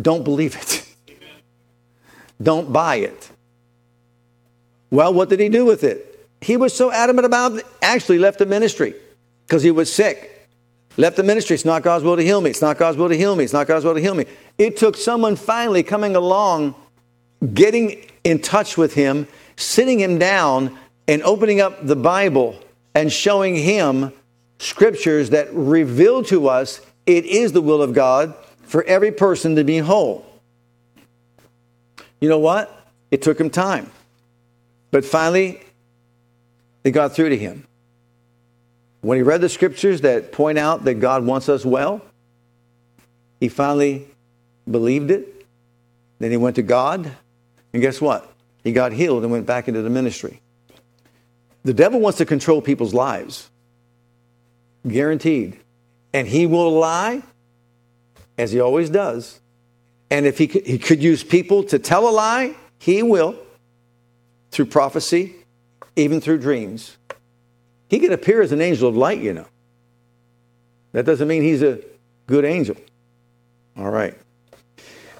[0.00, 0.86] Don't believe it.
[2.42, 3.30] Don't buy it.
[4.90, 6.10] Well, what did he do with it?
[6.40, 8.94] he was so adamant about it, actually left the ministry
[9.46, 10.48] because he was sick.
[10.96, 11.54] Left the ministry.
[11.54, 12.50] It's not God's will to heal me.
[12.50, 13.44] It's not God's will to heal me.
[13.44, 14.26] It's not God's will to heal me.
[14.58, 16.74] It took someone finally coming along,
[17.54, 22.58] getting in touch with him, sitting him down, and opening up the Bible
[22.94, 24.12] and showing him
[24.58, 28.34] scriptures that reveal to us it is the will of God
[28.70, 30.24] for every person to be whole.
[32.20, 32.70] You know what?
[33.10, 33.90] It took him time.
[34.92, 35.60] But finally,
[36.84, 37.66] they got through to him.
[39.00, 42.00] When he read the scriptures that point out that God wants us well,
[43.40, 44.06] he finally
[44.70, 45.46] believed it.
[46.20, 47.10] Then he went to God,
[47.72, 48.32] and guess what?
[48.62, 50.40] He got healed and went back into the ministry.
[51.64, 53.50] The devil wants to control people's lives,
[54.86, 55.58] guaranteed.
[56.12, 57.24] And he will lie,
[58.40, 59.40] as he always does.
[60.10, 63.36] And if he could, he could use people to tell a lie, he will,
[64.50, 65.34] through prophecy,
[65.94, 66.96] even through dreams.
[67.88, 69.46] He could appear as an angel of light, you know.
[70.92, 71.80] That doesn't mean he's a
[72.26, 72.76] good angel.
[73.76, 74.16] All right.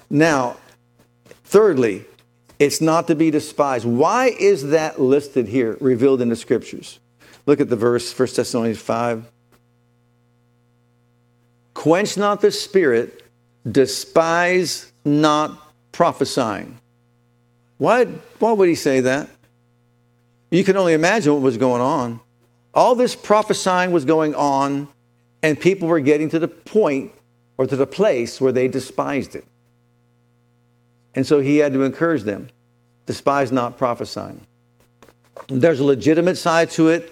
[0.09, 0.57] Now,
[1.45, 2.05] thirdly,
[2.59, 3.85] it's not to be despised.
[3.85, 6.99] Why is that listed here, revealed in the scriptures?
[7.45, 9.31] Look at the verse, 1 Thessalonians 5.
[11.81, 13.23] Quench not the spirit,
[13.71, 16.79] despise not prophesying.
[17.79, 18.05] Why,
[18.37, 19.27] why would he say that?
[20.51, 22.19] You can only imagine what was going on.
[22.75, 24.89] All this prophesying was going on,
[25.41, 27.13] and people were getting to the point
[27.57, 29.45] or to the place where they despised it.
[31.15, 32.49] And so he had to encourage them
[33.07, 34.45] despise not prophesying.
[35.47, 37.11] There's a legitimate side to it,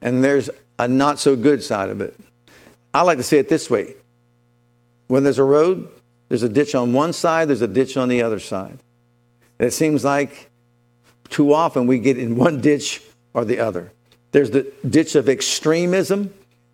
[0.00, 2.18] and there's a not so good side of it.
[2.94, 3.94] I like to say it this way
[5.08, 5.88] when there's a road,
[6.28, 8.78] there's a ditch on one side, there's a ditch on the other side.
[9.58, 10.50] And it seems like
[11.28, 13.02] too often we get in one ditch
[13.34, 13.92] or the other.
[14.32, 16.32] There's the ditch of extremism,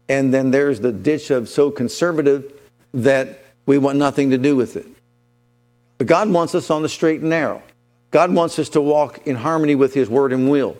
[0.08, 2.52] and then there's the ditch of so conservative
[2.94, 4.86] that we want nothing to do with it.
[5.98, 7.62] But God wants us on the straight and narrow.
[8.10, 10.76] God wants us to walk in harmony with His word and will.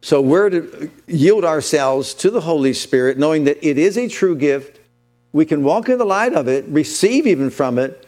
[0.00, 4.36] So we're to yield ourselves to the Holy Spirit, knowing that it is a true
[4.36, 4.80] gift.
[5.32, 8.06] We can walk in the light of it, receive even from it,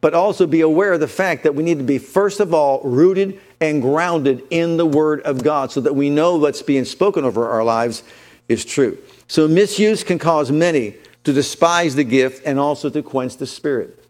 [0.00, 2.80] but also be aware of the fact that we need to be, first of all,
[2.82, 7.24] rooted and grounded in the Word of God so that we know what's being spoken
[7.24, 8.02] over our lives
[8.48, 8.98] is true.
[9.28, 14.04] So, misuse can cause many to despise the gift and also to quench the Spirit.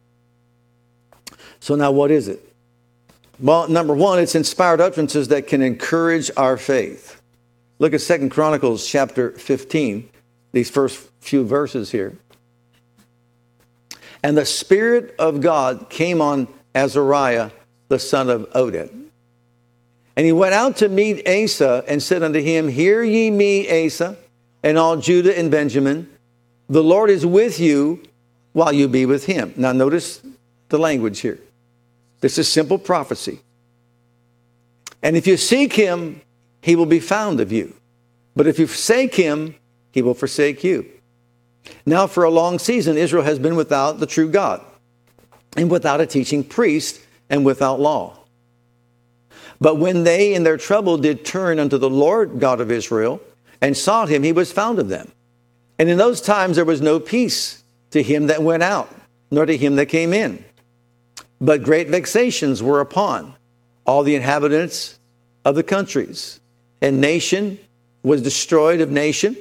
[1.61, 2.41] So, now what is it?
[3.39, 7.22] Well, number one, it's inspired utterances that can encourage our faith.
[7.83, 10.09] Look at Second Chronicles chapter 15,
[10.53, 12.17] these first few verses here.
[14.23, 17.51] And the Spirit of God came on Azariah
[17.89, 18.89] the son of Oded.
[20.15, 24.17] And he went out to meet Asa and said unto him, Hear ye me, Asa,
[24.63, 26.09] and all Judah and Benjamin.
[26.69, 28.01] The Lord is with you
[28.53, 29.55] while you be with him.
[29.57, 30.23] Now, notice
[30.69, 31.41] the language here.
[32.21, 33.41] This is simple prophecy.
[35.03, 36.21] And if you seek him,
[36.63, 37.75] he will be found of you.
[38.35, 39.57] But if you forsake him,
[39.91, 40.87] he will forsake you.
[41.85, 44.65] Now, for a long season, Israel has been without the true God,
[45.57, 48.19] and without a teaching priest, and without law.
[49.61, 53.21] But when they in their trouble did turn unto the Lord God of Israel,
[53.61, 55.13] and sought him, he was found of them.
[55.79, 58.93] And in those times there was no peace to him that went out,
[59.31, 60.45] nor to him that came in.
[61.41, 63.35] But great vexations were upon
[63.85, 64.99] all the inhabitants
[65.45, 66.41] of the countries,
[66.83, 67.59] and nation
[68.03, 69.37] was destroyed of nation,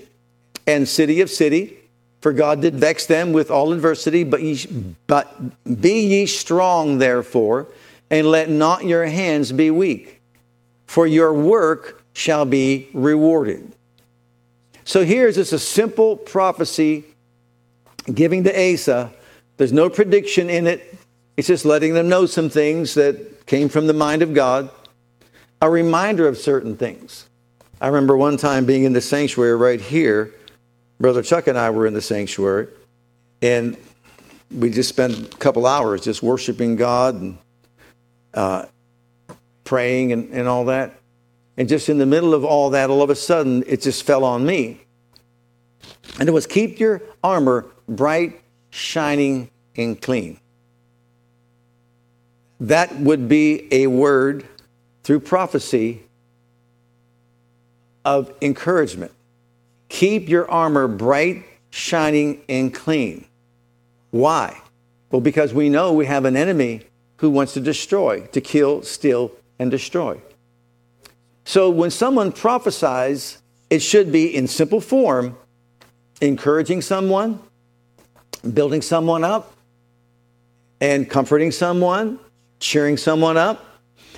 [0.67, 1.77] and city of city.
[2.21, 4.63] For God did vex them with all adversity, but, ye,
[5.07, 5.35] but
[5.81, 7.67] be ye strong, therefore,
[8.11, 10.21] and let not your hands be weak,
[10.85, 13.73] for your work shall be rewarded.
[14.83, 17.05] So here's just a simple prophecy
[18.13, 19.11] giving to Asa.
[19.57, 20.95] There's no prediction in it.
[21.37, 24.69] It's just letting them know some things that came from the mind of God,
[25.59, 27.27] a reminder of certain things.
[27.81, 30.35] I remember one time being in the sanctuary right here.
[30.99, 32.67] Brother Chuck and I were in the sanctuary,
[33.41, 33.75] and
[34.55, 37.37] we just spent a couple hours just worshiping God and
[38.35, 38.65] uh,
[39.63, 40.93] praying and, and all that.
[41.57, 44.23] And just in the middle of all that, all of a sudden, it just fell
[44.23, 44.81] on me.
[46.19, 50.39] And it was keep your armor bright, shining, and clean.
[52.59, 54.47] That would be a word
[55.01, 56.00] through prophecy
[58.05, 59.11] of encouragement.
[59.89, 63.25] Keep your armor bright, shining, and clean.
[64.11, 64.59] Why?
[65.11, 66.85] Well, because we know we have an enemy
[67.17, 70.19] who wants to destroy, to kill, steal, and destroy.
[71.43, 75.37] So when someone prophesies, it should be in simple form,
[76.19, 77.39] encouraging someone,
[78.53, 79.53] building someone up,
[80.79, 82.19] and comforting someone,
[82.59, 83.63] cheering someone up,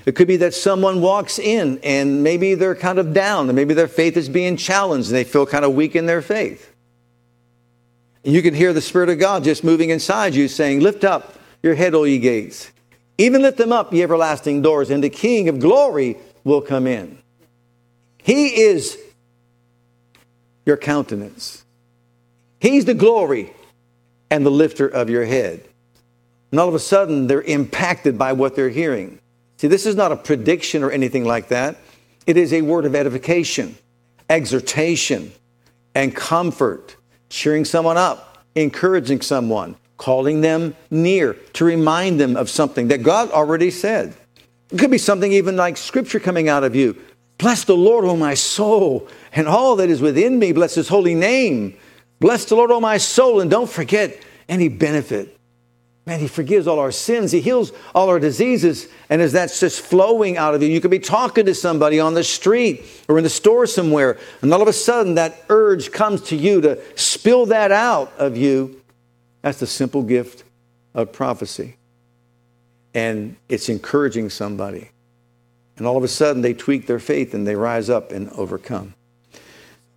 [0.06, 3.74] it could be that someone walks in and maybe they're kind of down and maybe
[3.74, 6.74] their faith is being challenged and they feel kind of weak in their faith.
[8.26, 11.36] And you can hear the Spirit of God just moving inside you saying, Lift up
[11.62, 12.72] your head, O ye gates.
[13.18, 17.18] Even lift them up, ye everlasting doors, and the King of glory will come in.
[18.18, 18.98] He is
[20.66, 21.64] your countenance.
[22.60, 23.54] He's the glory
[24.30, 25.64] and the lifter of your head.
[26.52, 29.20] And all of a sudden, they're impacted by what they're hearing.
[29.58, 31.78] See, this is not a prediction or anything like that.
[32.26, 33.78] It is a word of edification,
[34.30, 35.32] exhortation,
[35.96, 36.96] and comfort,
[37.30, 43.32] cheering someone up, encouraging someone, calling them near to remind them of something that God
[43.32, 44.14] already said.
[44.72, 47.00] It could be something even like scripture coming out of you.
[47.38, 50.52] Bless the Lord, O my soul, and all that is within me.
[50.52, 51.78] Bless his holy name.
[52.20, 55.38] Bless the Lord, O my soul, and don't forget any benefit
[56.06, 57.32] Man, He forgives all our sins.
[57.32, 58.88] He heals all our diseases.
[59.10, 62.14] And as that's just flowing out of you, you could be talking to somebody on
[62.14, 66.22] the street or in the store somewhere, and all of a sudden that urge comes
[66.24, 68.82] to you to spill that out of you.
[69.42, 70.44] That's the simple gift
[70.94, 71.78] of prophecy.
[72.94, 74.90] And it's encouraging somebody.
[75.78, 78.94] And all of a sudden they tweak their faith and they rise up and overcome.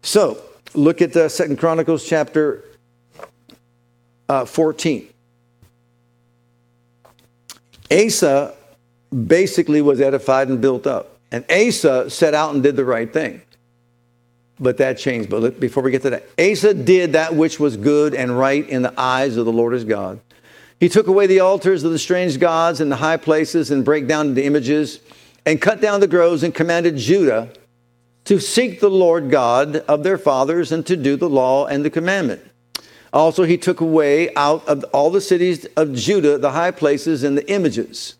[0.02, 0.40] So
[0.74, 2.64] look at the Second Chronicles chapter
[4.28, 5.08] uh, 14.
[7.90, 8.54] Asa
[9.26, 11.18] basically was edified and built up.
[11.30, 13.42] And Asa set out and did the right thing.
[14.58, 15.28] But that changed.
[15.28, 18.82] But before we get to that, Asa did that which was good and right in
[18.82, 20.20] the eyes of the Lord his God.
[20.80, 24.06] He took away the altars of the strange gods and the high places and break
[24.06, 25.00] down the images
[25.44, 27.50] and cut down the groves and commanded Judah
[28.24, 31.90] to seek the Lord God of their fathers and to do the law and the
[31.90, 32.42] commandment.
[33.16, 37.36] Also, he took away out of all the cities of Judah the high places and
[37.36, 38.14] the images,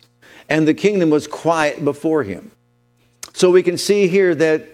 [0.49, 2.49] and the kingdom was quiet before him.
[3.33, 4.67] So we can see here that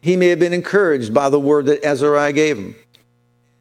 [0.00, 2.74] he may have been encouraged by the word that Azariah gave him.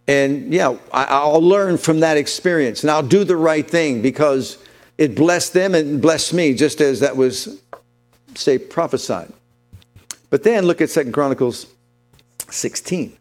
[0.07, 4.57] And yeah, I'll learn from that experience and I'll do the right thing because
[4.97, 7.61] it blessed them and blessed me, just as that was,
[8.33, 9.31] say, prophesied.
[10.31, 11.67] But then look at Second Chronicles
[12.49, 13.18] 16.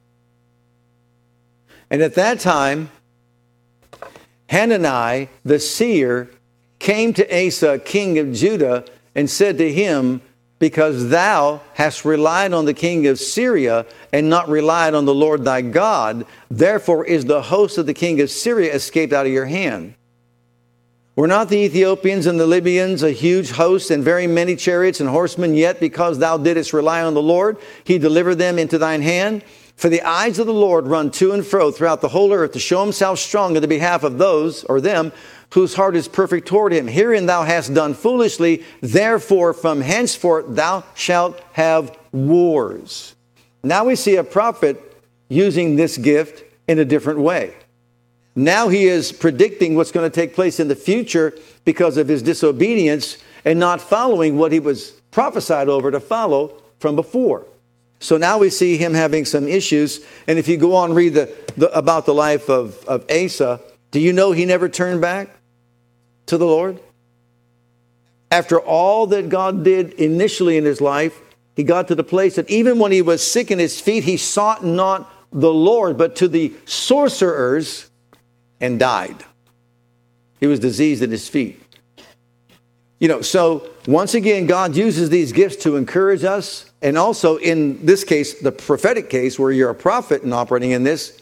[1.90, 2.90] And at that time,
[4.50, 6.30] Hanani, the seer,
[6.78, 8.84] came to Asa, king of Judah,
[9.14, 10.22] and said to him,
[10.58, 15.44] Because thou hast relied on the king of Syria and not relied on the Lord
[15.44, 19.46] thy God, therefore is the host of the king of Syria escaped out of your
[19.46, 19.94] hand.
[21.16, 25.08] Were not the Ethiopians and the Libyans a huge host and very many chariots and
[25.08, 25.54] horsemen?
[25.54, 29.42] Yet because thou didst rely on the Lord, he delivered them into thine hand.
[29.78, 32.58] For the eyes of the Lord run to and fro throughout the whole earth to
[32.58, 35.12] show himself strong in the behalf of those or them
[35.50, 36.88] whose heart is perfect toward him.
[36.88, 43.14] Herein thou hast done foolishly, therefore from henceforth thou shalt have wars.
[43.62, 44.82] Now we see a prophet
[45.28, 47.54] using this gift in a different way.
[48.34, 52.20] Now he is predicting what's going to take place in the future because of his
[52.20, 57.46] disobedience and not following what he was prophesied over to follow from before.
[58.00, 60.04] So now we see him having some issues.
[60.26, 64.00] And if you go on read the, the, about the life of, of Asa, do
[64.00, 65.30] you know he never turned back
[66.26, 66.78] to the Lord?
[68.30, 71.18] After all that God did initially in his life,
[71.56, 74.16] he got to the place that even when he was sick in his feet, he
[74.16, 77.90] sought not the Lord, but to the sorcerers
[78.60, 79.24] and died.
[80.40, 81.60] He was diseased in his feet.
[83.00, 86.67] You know, so once again, God uses these gifts to encourage us.
[86.80, 90.84] And also, in this case, the prophetic case, where you're a prophet and operating in
[90.84, 91.20] this,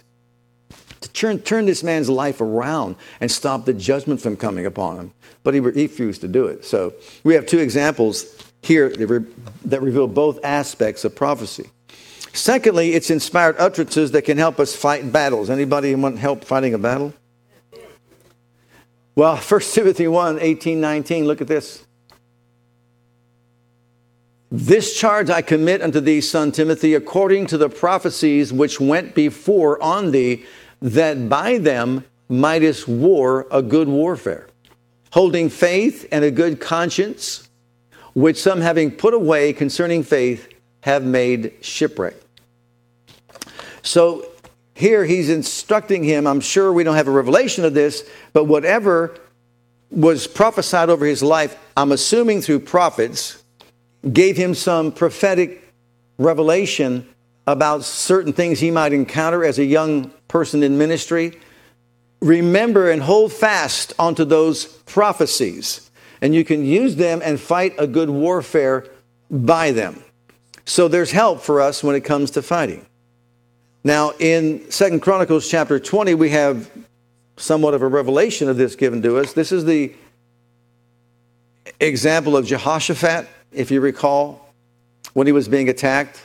[1.01, 5.13] to turn, turn this man's life around and stop the judgment from coming upon him.
[5.43, 6.65] But he, he refused to do it.
[6.65, 6.95] So
[7.25, 9.25] we have two examples here that, re,
[9.67, 11.71] that reveal both aspects of prophecy.
[12.33, 15.49] Secondly, it's inspired utterances that can help us fight battles.
[15.49, 17.15] Anybody want help fighting a battle?
[19.15, 21.86] Well, 1 Timothy 1 18, 19, look at this.
[24.51, 29.83] This charge I commit unto thee, son Timothy, according to the prophecies which went before
[29.83, 30.45] on thee,
[30.81, 34.47] that by them mightest war a good warfare,
[35.13, 37.49] holding faith and a good conscience,
[38.15, 40.49] which some having put away concerning faith
[40.83, 42.15] have made shipwreck.
[43.83, 44.31] So
[44.75, 46.27] here he's instructing him.
[46.27, 49.17] I'm sure we don't have a revelation of this, but whatever
[49.91, 53.43] was prophesied over his life, I'm assuming through prophets,
[54.13, 55.73] gave him some prophetic
[56.19, 57.07] revelation
[57.47, 61.39] about certain things he might encounter as a young person in ministry.
[62.21, 65.91] Remember and hold fast onto those prophecies,
[66.21, 68.87] and you can use them and fight a good warfare
[69.31, 70.03] by them.
[70.65, 72.85] So there's help for us when it comes to fighting.
[73.85, 76.69] Now, in Second Chronicles chapter 20, we have
[77.37, 79.33] somewhat of a revelation of this given to us.
[79.33, 79.95] This is the
[81.79, 84.53] example of Jehoshaphat, if you recall,
[85.15, 86.21] when he was being attacked.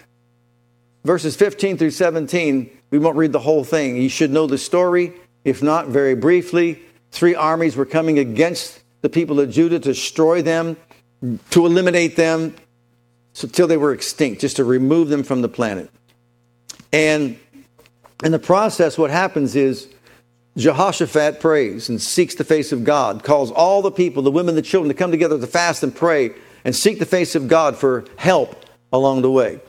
[1.03, 3.95] Verses 15 through 17, we won't read the whole thing.
[3.95, 5.13] You should know the story.
[5.45, 10.41] If not, very briefly, three armies were coming against the people of Judah to destroy
[10.41, 10.77] them,
[11.51, 12.53] to eliminate them
[13.41, 15.89] until they were extinct, just to remove them from the planet.
[16.91, 17.39] And
[18.23, 19.88] in the process, what happens is
[20.57, 24.61] Jehoshaphat prays and seeks the face of God, calls all the people, the women, the
[24.61, 26.32] children, to come together to fast and pray
[26.64, 29.59] and seek the face of God for help along the way.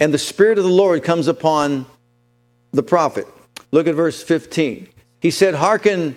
[0.00, 1.86] And the Spirit of the Lord comes upon
[2.72, 3.26] the prophet.
[3.70, 4.88] Look at verse 15.
[5.20, 6.16] He said, Hearken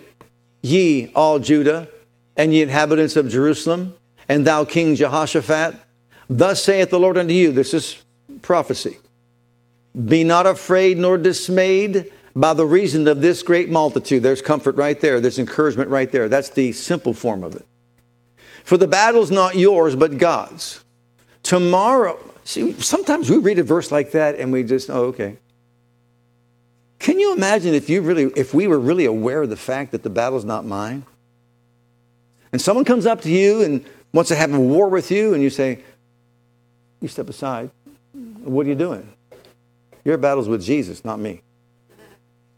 [0.61, 1.87] ye, all Judah,
[2.35, 3.95] and ye inhabitants of Jerusalem,
[4.27, 5.75] and thou King Jehoshaphat.
[6.29, 8.03] Thus saith the Lord unto you, this is
[8.41, 8.97] prophecy.
[10.05, 14.21] Be not afraid nor dismayed by the reason of this great multitude.
[14.21, 15.19] There's comfort right there.
[15.19, 16.29] There's encouragement right there.
[16.29, 17.65] That's the simple form of it.
[18.67, 20.83] For the battle's not yours, but God's.
[21.41, 25.37] Tomorrow, see, sometimes we read a verse like that and we just, oh, okay.
[26.99, 30.03] Can you imagine if you really, if we were really aware of the fact that
[30.03, 31.05] the battle's not mine?
[32.51, 35.41] And someone comes up to you and wants to have a war with you, and
[35.41, 35.81] you say,
[36.99, 37.71] you step aside.
[38.11, 39.13] What are you doing?
[40.03, 41.41] Your battle's with Jesus, not me.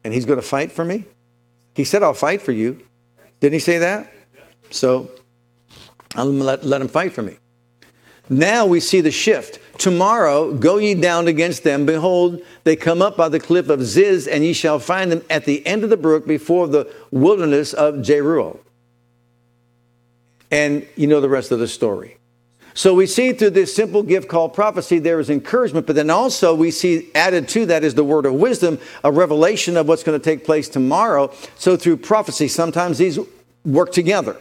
[0.04, 1.06] And he's going to fight for me?
[1.76, 2.82] He said, I'll fight for you.
[3.42, 4.12] Didn't he say that?
[4.72, 5.12] So
[6.16, 7.38] I'll let, let him fight for me.
[8.30, 9.60] Now we see the shift.
[9.80, 11.86] Tomorrow go ye down against them.
[11.86, 15.46] Behold, they come up by the cliff of Ziz, and ye shall find them at
[15.46, 18.60] the end of the brook before the wilderness of Jeruel.
[20.52, 22.18] And you know the rest of the story.
[22.74, 26.54] So we see through this simple gift called prophecy, there is encouragement, but then also
[26.54, 30.20] we see added to that is the word of wisdom, a revelation of what's going
[30.20, 31.32] to take place tomorrow.
[31.56, 33.20] So through prophecy, sometimes these
[33.66, 34.38] work together.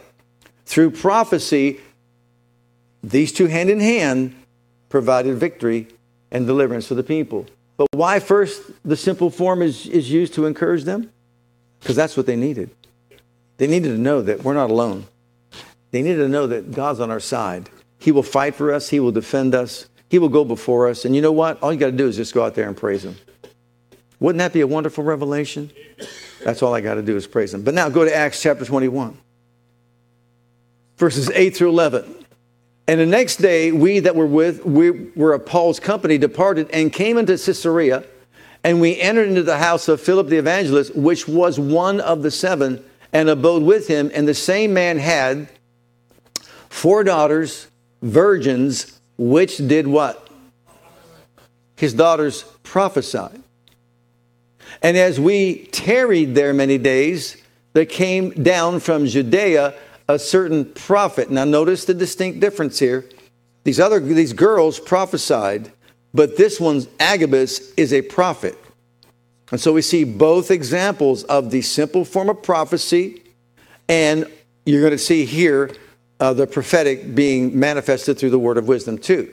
[0.69, 1.79] Through prophecy,
[3.03, 4.35] these two hand in hand
[4.89, 5.87] provided victory
[6.31, 7.47] and deliverance for the people.
[7.75, 11.11] But why first the simple form is, is used to encourage them?
[11.79, 12.69] Because that's what they needed.
[13.57, 15.07] They needed to know that we're not alone.
[15.91, 18.89] They needed to know that God's on our side he will fight for us.
[18.89, 19.87] He will defend us.
[20.09, 21.05] He will go before us.
[21.05, 21.61] And you know what?
[21.61, 23.17] All you got to do is just go out there and praise Him.
[24.19, 25.69] Wouldn't that be a wonderful revelation?
[26.43, 27.63] That's all I got to do is praise Him.
[27.63, 29.17] But now go to Acts chapter 21.
[30.99, 32.25] Verses 8 through 11.
[32.87, 36.91] And the next day, we that were with, we were of Paul's company, departed and
[36.91, 38.03] came into Caesarea,
[38.63, 42.31] and we entered into the house of Philip the evangelist, which was one of the
[42.31, 42.83] seven,
[43.13, 44.11] and abode with him.
[44.13, 45.47] And the same man had
[46.67, 47.67] four daughters,
[48.01, 50.29] virgins, which did what?
[51.77, 53.41] His daughters prophesied.
[54.81, 57.37] And as we tarried there many days,
[57.73, 59.75] there came down from Judea
[60.09, 61.29] a certain prophet.
[61.29, 63.05] Now notice the distinct difference here.
[63.63, 65.71] These other these girls prophesied,
[66.13, 68.57] but this one's Agabus, is a prophet.
[69.51, 73.21] And so we see both examples of the simple form of prophecy,
[73.87, 74.25] and
[74.65, 75.71] you're going to see here
[76.19, 79.31] uh, the prophetic being manifested through the word of wisdom too.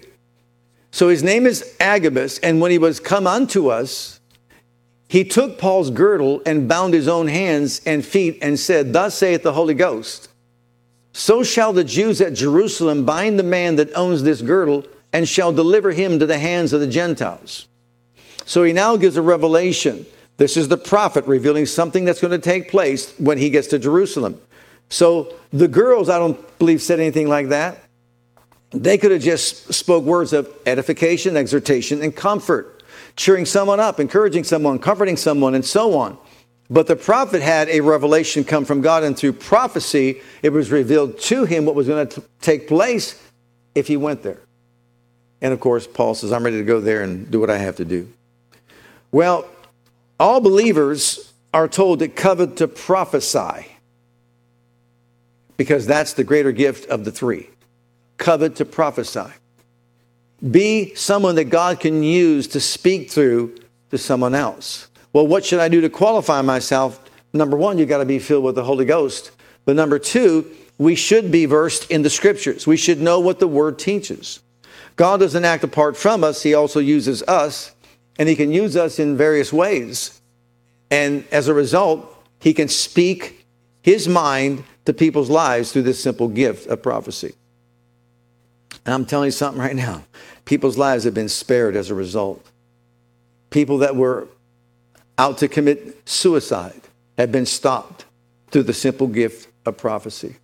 [0.91, 4.21] So his name is Agabus, and when he was come unto us,
[5.09, 9.43] he took Paul's girdle and bound his own hands and feet and said, Thus saith
[9.43, 10.29] the Holy Ghost,
[11.17, 15.51] so shall the Jews at Jerusalem bind the man that owns this girdle and shall
[15.51, 17.69] deliver him to the hands of the Gentiles.
[18.45, 20.05] So he now gives a revelation.
[20.37, 23.79] This is the prophet revealing something that's going to take place when he gets to
[23.79, 24.39] Jerusalem.
[24.91, 27.79] So the girls, I don't believe, said anything like that.
[28.73, 32.83] They could have just spoke words of edification, exhortation, and comfort,
[33.17, 36.19] cheering someone up, encouraging someone, comforting someone, and so on.
[36.69, 41.19] But the prophet had a revelation come from God, and through prophecy, it was revealed
[41.21, 43.23] to him what was going to take place
[43.75, 44.41] if he went there.
[45.41, 47.77] And of course, Paul says, I'm ready to go there and do what I have
[47.77, 48.13] to do.
[49.13, 49.47] Well,
[50.19, 53.67] all believers are told to covet to prophesy
[55.57, 57.49] because that's the greater gift of the three.
[58.19, 59.31] Covet to prophesy.
[60.51, 63.57] Be someone that God can use to speak through
[63.91, 64.89] to someone else.
[65.17, 67.01] Well, what should I do to qualify myself?
[67.33, 69.31] Number one, you've got to be filled with the Holy Ghost.
[69.65, 70.47] But number two,
[70.77, 72.67] we should be versed in the scriptures.
[72.67, 74.41] We should know what the word teaches.
[74.95, 77.75] God doesn't act apart from us, He also uses us,
[78.19, 80.21] and He can use us in various ways.
[80.91, 83.47] And as a result, He can speak
[83.81, 87.35] His mind to people's lives through this simple gift of prophecy.
[88.85, 90.03] And I'm telling you something right now
[90.45, 92.47] people's lives have been spared as a result.
[93.49, 94.29] People that were
[95.19, 96.81] out to commit suicide
[97.19, 98.05] have been stopped
[98.51, 100.37] through the simple gift of prophecy.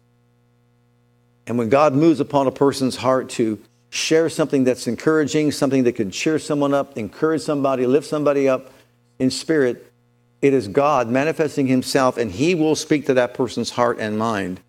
[1.47, 3.61] And when God moves upon a person's heart to
[3.91, 8.71] share something that's encouraging, something that can cheer someone up, encourage somebody, lift somebody up
[9.19, 9.93] in spirit,
[10.41, 14.61] it is God manifesting Himself, and He will speak to that person's heart and mind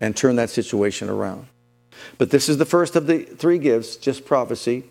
[0.00, 1.46] and turn that situation around.
[2.16, 4.84] But this is the first of the three gifts, just prophecy.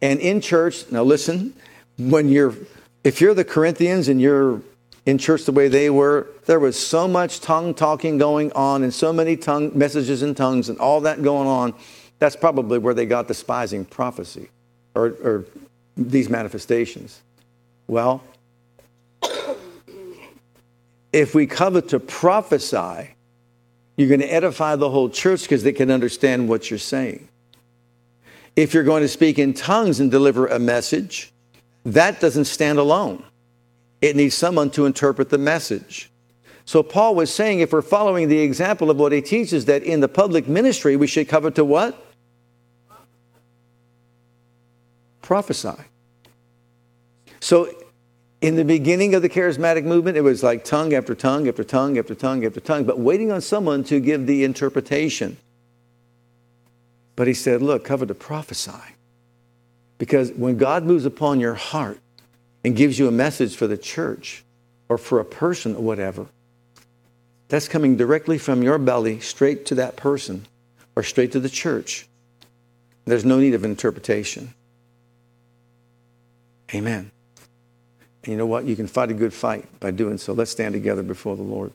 [0.00, 1.54] And in church, now listen,
[1.98, 2.54] when you're
[3.04, 4.62] if you're the Corinthians and you're
[5.06, 8.94] in church the way they were, there was so much tongue talking going on and
[8.94, 11.74] so many tongue messages in tongues and all that going on.
[12.18, 14.48] That's probably where they got despising prophecy
[14.94, 15.44] or, or
[15.96, 17.20] these manifestations.
[17.88, 18.22] Well,
[21.12, 23.14] if we covet to prophesy,
[23.96, 27.28] you're going to edify the whole church because they can understand what you're saying.
[28.54, 31.32] If you're going to speak in tongues and deliver a message,
[31.84, 33.24] that doesn't stand alone.
[34.00, 36.10] It needs someone to interpret the message.
[36.64, 40.00] So Paul was saying if we're following the example of what he teaches, that in
[40.00, 42.06] the public ministry we should cover to what?
[45.20, 45.82] Prophesy.
[47.40, 47.68] So
[48.40, 51.98] in the beginning of the charismatic movement, it was like tongue after tongue after tongue
[51.98, 55.36] after tongue after tongue, but waiting on someone to give the interpretation.
[57.14, 58.91] But he said, look, cover to prophesy.
[60.02, 62.00] Because when God moves upon your heart
[62.64, 64.42] and gives you a message for the church
[64.88, 66.26] or for a person or whatever,
[67.46, 70.46] that's coming directly from your belly straight to that person
[70.96, 72.08] or straight to the church.
[73.04, 74.52] There's no need of interpretation.
[76.74, 77.12] Amen.
[78.24, 78.64] And you know what?
[78.64, 80.32] You can fight a good fight by doing so.
[80.32, 81.72] Let's stand together before the Lord.